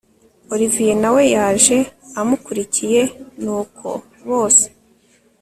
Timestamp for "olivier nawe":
0.53-1.21